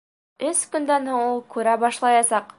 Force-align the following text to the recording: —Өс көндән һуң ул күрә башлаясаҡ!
—Өс 0.51 0.61
көндән 0.75 1.05
һуң 1.11 1.23
ул 1.27 1.39
күрә 1.57 1.81
башлаясаҡ! 1.87 2.49